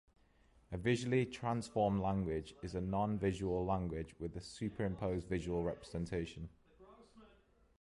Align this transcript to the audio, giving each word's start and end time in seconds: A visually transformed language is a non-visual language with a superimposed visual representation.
A 0.71 0.79
visually 0.79 1.27
transformed 1.27 2.01
language 2.01 2.55
is 2.63 2.73
a 2.73 2.81
non-visual 2.81 3.63
language 3.63 4.15
with 4.19 4.35
a 4.35 4.41
superimposed 4.41 5.27
visual 5.27 5.61
representation. 5.61 6.49